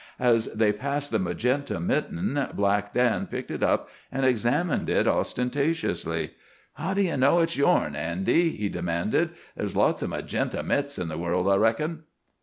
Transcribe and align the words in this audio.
As 0.17 0.47
they 0.47 0.73
passed 0.73 1.11
the 1.11 1.19
magenta 1.19 1.79
mitten 1.79 2.47
Black 2.55 2.91
Dan 2.91 3.27
picked 3.27 3.51
it 3.51 3.61
up 3.61 3.87
and 4.11 4.25
examined 4.25 4.89
it 4.89 5.07
ostentatiously. 5.07 6.31
"How 6.73 6.95
do 6.95 7.03
ye 7.03 7.15
know 7.15 7.41
it's 7.41 7.55
yourn, 7.55 7.95
Andy?" 7.95 8.49
he 8.49 8.67
demanded. 8.67 9.29
"There's 9.55 9.75
lots 9.75 10.01
of 10.01 10.09
magenta 10.09 10.63
mitts 10.63 10.97
in 10.97 11.07
the 11.07 11.19
world, 11.19 11.47
I 11.47 11.57
reckon." 11.57 12.05